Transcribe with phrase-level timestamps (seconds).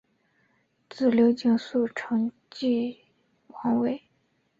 [0.89, 2.97] 子刘景素承袭
[3.49, 4.01] 王位。